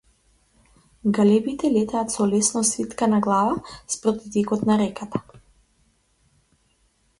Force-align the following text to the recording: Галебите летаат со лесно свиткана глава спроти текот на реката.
Галебите 1.17 1.67
летаат 1.75 2.09
со 2.15 2.25
лесно 2.31 2.63
свиткана 2.71 3.19
глава 3.27 3.55
спроти 3.97 4.31
текот 4.39 4.61
на 4.71 4.79
реката. 4.83 5.25